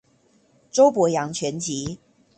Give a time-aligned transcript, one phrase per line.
[0.71, 1.99] 周伯陽全集